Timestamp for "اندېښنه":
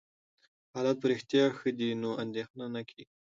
2.23-2.65